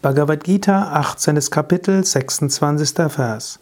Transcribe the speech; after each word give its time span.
Bhagavad 0.00 0.44
Gita, 0.44 0.92
18. 0.92 1.50
Kapitel, 1.50 2.04
26. 2.04 3.08
Vers. 3.16 3.58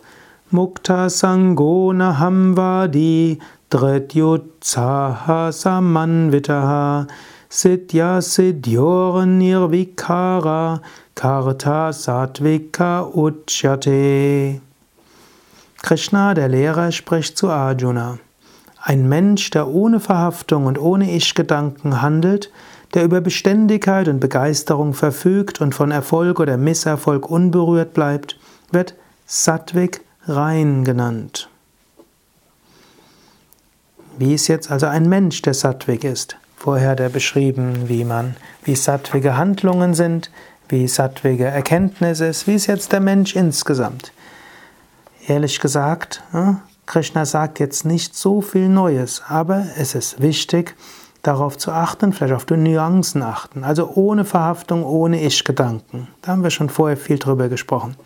Mukta 0.52 1.08
Sango 1.08 1.94
Nahamvadi 1.94 3.40
Drityutsaha 3.70 5.50
Samanvitaha 5.50 7.08
Sidya 7.48 8.20
Sidyor 8.20 9.24
Nirvikara 9.24 10.82
Karta 11.14 11.90
Satvika 11.90 13.10
Uchyate 13.14 14.60
Krishna, 15.80 16.34
der 16.34 16.48
Lehrer, 16.48 16.92
spricht 16.92 17.38
zu 17.38 17.48
Arjuna. 17.48 18.18
Ein 18.82 19.08
Mensch, 19.08 19.48
der 19.48 19.68
ohne 19.68 20.00
Verhaftung 20.00 20.66
und 20.66 20.78
ohne 20.78 21.16
Ich-Gedanken 21.16 22.02
handelt, 22.02 22.50
der 22.96 23.04
über 23.04 23.20
Beständigkeit 23.20 24.08
und 24.08 24.20
Begeisterung 24.20 24.94
verfügt 24.94 25.60
und 25.60 25.74
von 25.74 25.90
Erfolg 25.90 26.40
oder 26.40 26.56
Misserfolg 26.56 27.30
unberührt 27.30 27.92
bleibt, 27.92 28.38
wird 28.72 28.94
Sattwik 29.26 30.00
rein 30.26 30.82
genannt. 30.82 31.50
Wie 34.18 34.32
ist 34.32 34.48
jetzt 34.48 34.70
also 34.70 34.86
ein 34.86 35.10
Mensch, 35.10 35.42
der 35.42 35.52
Sattwik 35.52 36.04
ist? 36.04 36.38
Vorher 36.56 36.88
hat 36.88 37.00
er 37.00 37.10
beschrieben, 37.10 37.86
wie 37.86 38.04
man, 38.04 38.34
wie 38.64 38.74
sattwige 38.74 39.36
Handlungen 39.36 39.92
sind, 39.92 40.30
wie 40.70 40.88
sattwige 40.88 41.44
Erkenntnis 41.44 42.20
ist, 42.20 42.46
wie 42.46 42.54
ist 42.54 42.66
jetzt 42.66 42.92
der 42.92 43.00
Mensch 43.00 43.36
insgesamt? 43.36 44.10
Ehrlich 45.26 45.60
gesagt, 45.60 46.22
Krishna 46.86 47.26
sagt 47.26 47.60
jetzt 47.60 47.84
nicht 47.84 48.16
so 48.16 48.40
viel 48.40 48.70
Neues, 48.70 49.22
aber 49.28 49.66
es 49.76 49.94
ist 49.94 50.22
wichtig, 50.22 50.74
darauf 51.26 51.58
zu 51.58 51.72
achten, 51.72 52.12
vielleicht 52.12 52.34
auf 52.34 52.44
die 52.44 52.56
Nuancen 52.56 53.22
achten. 53.22 53.64
Also 53.64 53.90
ohne 53.94 54.24
Verhaftung, 54.24 54.84
ohne 54.84 55.22
Ich-Gedanken. 55.22 56.08
Da 56.22 56.32
haben 56.32 56.42
wir 56.42 56.50
schon 56.50 56.68
vorher 56.68 56.96
viel 56.96 57.18
drüber 57.18 57.48
gesprochen. 57.48 57.96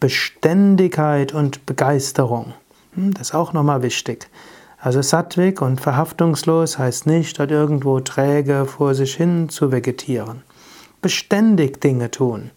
Beständigkeit 0.00 1.32
und 1.32 1.66
Begeisterung. 1.66 2.54
Hm, 2.94 3.14
das 3.14 3.28
ist 3.28 3.34
auch 3.34 3.52
nochmal 3.52 3.82
wichtig. 3.82 4.28
Also 4.78 5.00
Sattwig 5.00 5.62
und 5.62 5.80
verhaftungslos 5.80 6.78
heißt 6.78 7.06
nicht, 7.06 7.38
dort 7.38 7.50
irgendwo 7.50 8.00
träge 8.00 8.66
vor 8.66 8.94
sich 8.94 9.14
hin 9.14 9.48
zu 9.48 9.72
vegetieren. 9.72 10.42
Beständig 11.00 11.80
Dinge 11.80 12.10
tun. 12.10 12.50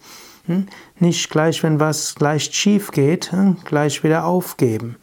Hm, 0.46 0.68
nicht 1.00 1.30
gleich, 1.30 1.64
wenn 1.64 1.80
was 1.80 2.20
leicht 2.20 2.53
schief 2.53 2.92
geht, 2.92 3.31
hm, 3.31 3.58
gleich 3.64 4.03
wieder 4.03 4.26
aufgeben. 4.26 4.98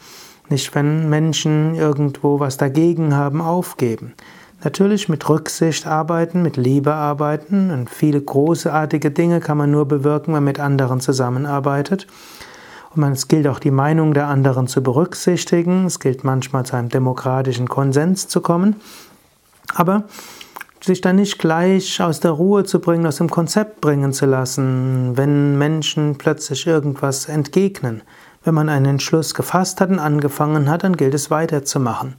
Nicht, 0.50 0.74
wenn 0.74 1.08
Menschen 1.08 1.74
irgendwo 1.74 2.40
was 2.40 2.58
dagegen 2.58 3.14
haben, 3.14 3.40
aufgeben. 3.40 4.14
Natürlich 4.64 5.10
mit 5.10 5.28
Rücksicht 5.28 5.86
arbeiten, 5.86 6.40
mit 6.40 6.56
Liebe 6.56 6.94
arbeiten 6.94 7.70
und 7.70 7.90
viele 7.90 8.20
großartige 8.20 9.10
Dinge 9.10 9.40
kann 9.40 9.58
man 9.58 9.70
nur 9.70 9.86
bewirken, 9.86 10.28
wenn 10.28 10.42
man 10.42 10.44
mit 10.44 10.58
anderen 10.58 11.00
zusammenarbeitet. 11.00 12.06
Und 12.96 13.02
es 13.12 13.28
gilt 13.28 13.46
auch 13.46 13.58
die 13.58 13.70
Meinung 13.70 14.14
der 14.14 14.28
anderen 14.28 14.66
zu 14.66 14.82
berücksichtigen. 14.82 15.84
Es 15.84 16.00
gilt 16.00 16.24
manchmal 16.24 16.64
zu 16.64 16.76
einem 16.76 16.88
demokratischen 16.88 17.68
Konsens 17.68 18.28
zu 18.28 18.40
kommen. 18.40 18.76
Aber 19.74 20.04
sich 20.80 21.00
dann 21.00 21.16
nicht 21.16 21.38
gleich 21.38 22.00
aus 22.00 22.20
der 22.20 22.30
Ruhe 22.30 22.64
zu 22.64 22.78
bringen, 22.78 23.06
aus 23.06 23.16
dem 23.16 23.30
Konzept 23.30 23.80
bringen 23.82 24.12
zu 24.12 24.26
lassen, 24.26 25.16
wenn 25.16 25.58
Menschen 25.58 26.16
plötzlich 26.16 26.66
irgendwas 26.66 27.26
entgegnen. 27.26 28.02
Wenn 28.44 28.54
man 28.54 28.68
einen 28.68 28.86
Entschluss 28.86 29.34
gefasst 29.34 29.80
hat 29.80 29.90
und 29.90 29.98
angefangen 29.98 30.70
hat, 30.70 30.84
dann 30.84 30.96
gilt 30.96 31.14
es 31.14 31.30
weiterzumachen. 31.30 32.14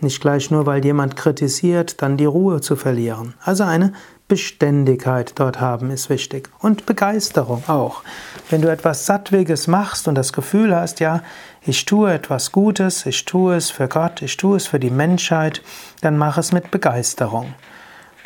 Nicht 0.00 0.20
gleich 0.20 0.50
nur, 0.50 0.66
weil 0.66 0.84
jemand 0.84 1.16
kritisiert, 1.16 2.00
dann 2.00 2.16
die 2.16 2.24
Ruhe 2.24 2.60
zu 2.60 2.76
verlieren. 2.76 3.34
Also 3.44 3.64
eine 3.64 3.92
Beständigkeit 4.28 5.32
dort 5.34 5.60
haben 5.60 5.90
ist 5.90 6.08
wichtig. 6.08 6.48
Und 6.60 6.86
Begeisterung 6.86 7.64
auch. 7.66 8.02
Wenn 8.48 8.62
du 8.62 8.70
etwas 8.70 9.04
Sattwiges 9.04 9.66
machst 9.66 10.08
und 10.08 10.14
das 10.14 10.32
Gefühl 10.32 10.74
hast, 10.74 11.00
ja, 11.00 11.22
ich 11.62 11.84
tue 11.84 12.12
etwas 12.12 12.52
Gutes, 12.52 13.04
ich 13.06 13.24
tue 13.24 13.56
es 13.56 13.70
für 13.70 13.88
Gott, 13.88 14.22
ich 14.22 14.36
tue 14.36 14.56
es 14.56 14.68
für 14.68 14.78
die 14.78 14.90
Menschheit, 14.90 15.62
dann 16.00 16.16
mach 16.16 16.38
es 16.38 16.52
mit 16.52 16.70
Begeisterung. 16.70 17.54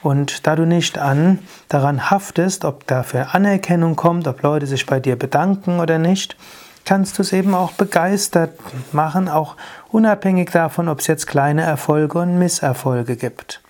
Und 0.02 0.46
da 0.46 0.54
du 0.54 0.66
nicht 0.66 0.98
an, 0.98 1.38
daran 1.70 2.10
haftest, 2.10 2.66
ob 2.66 2.86
dafür 2.86 3.34
Anerkennung 3.34 3.96
kommt, 3.96 4.28
ob 4.28 4.42
Leute 4.42 4.66
sich 4.66 4.84
bei 4.84 5.00
dir 5.00 5.16
bedanken 5.16 5.80
oder 5.80 5.98
nicht, 5.98 6.36
kannst 6.84 7.18
du 7.18 7.22
es 7.22 7.32
eben 7.32 7.54
auch 7.54 7.72
begeistert 7.72 8.58
machen, 8.92 9.28
auch 9.28 9.56
unabhängig 9.90 10.50
davon, 10.50 10.88
ob 10.88 11.00
es 11.00 11.06
jetzt 11.06 11.26
kleine 11.26 11.62
Erfolge 11.62 12.18
und 12.18 12.38
Misserfolge 12.38 13.16
gibt. 13.16 13.60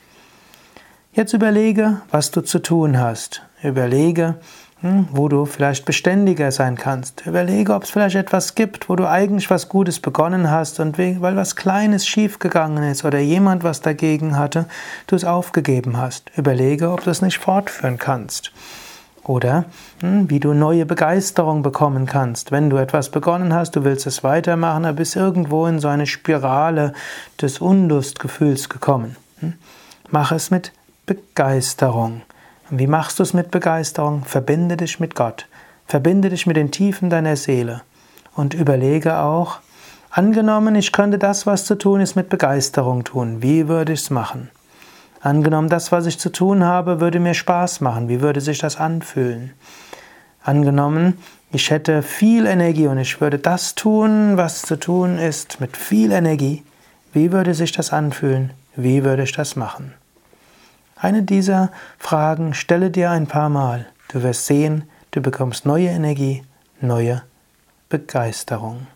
Jetzt 1.12 1.32
überlege, 1.32 2.00
was 2.10 2.32
du 2.32 2.40
zu 2.40 2.58
tun 2.58 2.98
hast. 2.98 3.42
Überlege, 3.62 4.34
hm, 4.80 5.08
wo 5.12 5.28
du 5.28 5.46
vielleicht 5.46 5.86
beständiger 5.86 6.50
sein 6.50 6.76
kannst. 6.76 7.24
Überlege, 7.24 7.72
ob 7.72 7.84
es 7.84 7.90
vielleicht 7.90 8.16
etwas 8.16 8.54
gibt, 8.54 8.88
wo 8.88 8.96
du 8.96 9.08
eigentlich 9.08 9.48
was 9.48 9.68
Gutes 9.68 10.00
begonnen 10.00 10.50
hast 10.50 10.80
und 10.80 10.98
weil 10.98 11.36
was 11.36 11.56
Kleines 11.56 12.06
schiefgegangen 12.06 12.82
ist 12.84 13.04
oder 13.04 13.20
jemand 13.20 13.62
was 13.62 13.80
dagegen 13.80 14.36
hatte, 14.36 14.66
du 15.06 15.14
es 15.14 15.24
aufgegeben 15.24 15.96
hast. 15.96 16.30
Überlege, 16.36 16.90
ob 16.90 17.04
du 17.04 17.10
es 17.10 17.22
nicht 17.22 17.38
fortführen 17.38 17.96
kannst. 17.96 18.52
Oder 19.24 19.64
hm, 20.00 20.28
wie 20.28 20.40
du 20.40 20.52
neue 20.52 20.86
Begeisterung 20.86 21.62
bekommen 21.62 22.06
kannst. 22.06 22.52
Wenn 22.52 22.70
du 22.70 22.76
etwas 22.76 23.08
begonnen 23.08 23.54
hast, 23.54 23.74
du 23.74 23.84
willst 23.84 24.06
es 24.06 24.22
weitermachen, 24.22 24.84
aber 24.84 24.98
bist 24.98 25.16
irgendwo 25.16 25.66
in 25.66 25.80
so 25.80 25.88
eine 25.88 26.06
Spirale 26.06 26.92
des 27.40 27.58
Unlustgefühls 27.58 28.68
gekommen. 28.68 29.16
Hm? 29.40 29.54
Mach 30.10 30.30
es 30.30 30.50
mit 30.50 30.72
Begeisterung. 31.06 32.22
Und 32.70 32.78
wie 32.78 32.86
machst 32.86 33.18
du 33.18 33.22
es 33.22 33.34
mit 33.34 33.50
Begeisterung? 33.50 34.24
Verbinde 34.24 34.76
dich 34.76 35.00
mit 35.00 35.14
Gott. 35.14 35.46
Verbinde 35.86 36.28
dich 36.28 36.46
mit 36.46 36.56
den 36.56 36.70
Tiefen 36.70 37.10
deiner 37.10 37.36
Seele. 37.36 37.82
Und 38.34 38.52
überlege 38.52 39.18
auch, 39.18 39.58
angenommen, 40.10 40.74
ich 40.74 40.92
könnte 40.92 41.18
das, 41.18 41.46
was 41.46 41.64
zu 41.64 41.76
tun 41.76 42.00
ist, 42.00 42.14
mit 42.14 42.28
Begeisterung 42.28 43.04
tun. 43.04 43.42
Wie 43.42 43.68
würde 43.68 43.92
ich 43.92 44.00
es 44.00 44.10
machen? 44.10 44.50
Angenommen, 45.24 45.70
das, 45.70 45.90
was 45.90 46.04
ich 46.04 46.18
zu 46.18 46.30
tun 46.30 46.64
habe, 46.64 47.00
würde 47.00 47.18
mir 47.18 47.32
Spaß 47.32 47.80
machen. 47.80 48.10
Wie 48.10 48.20
würde 48.20 48.42
sich 48.42 48.58
das 48.58 48.76
anfühlen? 48.76 49.54
Angenommen, 50.42 51.16
ich 51.50 51.70
hätte 51.70 52.02
viel 52.02 52.44
Energie 52.44 52.88
und 52.88 52.98
ich 52.98 53.22
würde 53.22 53.38
das 53.38 53.74
tun, 53.74 54.36
was 54.36 54.60
zu 54.60 54.78
tun 54.78 55.16
ist, 55.16 55.62
mit 55.62 55.78
viel 55.78 56.12
Energie. 56.12 56.62
Wie 57.14 57.32
würde 57.32 57.54
sich 57.54 57.72
das 57.72 57.90
anfühlen? 57.90 58.50
Wie 58.76 59.02
würde 59.02 59.22
ich 59.22 59.32
das 59.32 59.56
machen? 59.56 59.94
Eine 60.94 61.22
dieser 61.22 61.70
Fragen 61.96 62.52
stelle 62.52 62.90
dir 62.90 63.10
ein 63.10 63.26
paar 63.26 63.48
Mal. 63.48 63.86
Du 64.08 64.22
wirst 64.22 64.44
sehen, 64.44 64.84
du 65.12 65.22
bekommst 65.22 65.64
neue 65.64 65.88
Energie, 65.88 66.42
neue 66.82 67.22
Begeisterung. 67.88 68.88